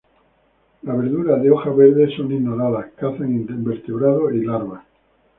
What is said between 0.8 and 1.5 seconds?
Las verduras